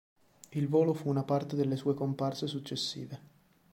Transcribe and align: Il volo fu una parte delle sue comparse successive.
Il 0.49 0.67
volo 0.67 0.95
fu 0.95 1.09
una 1.09 1.21
parte 1.21 1.55
delle 1.55 1.75
sue 1.75 1.93
comparse 1.93 2.47
successive. 2.47 3.19